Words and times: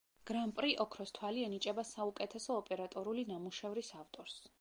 გრან-პრი 0.27 0.69
„ოქროს 0.85 1.11
თვალი“ 1.17 1.43
ენიჭება 1.47 1.83
საუკეთესო 1.89 2.55
ოპერატორული 2.63 3.27
ნამუშევრის 3.33 3.93
ავტორს. 4.01 4.39